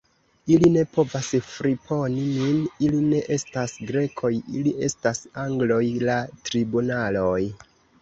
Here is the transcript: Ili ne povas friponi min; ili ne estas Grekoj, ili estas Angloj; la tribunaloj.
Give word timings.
Ili 0.53 0.69
ne 0.77 0.85
povas 0.95 1.29
friponi 1.49 2.23
min; 2.39 2.65
ili 2.87 3.03
ne 3.11 3.21
estas 3.37 3.77
Grekoj, 3.93 4.35
ili 4.41 4.77
estas 4.91 5.25
Angloj; 5.47 5.83
la 6.11 6.21
tribunaloj. 6.51 7.41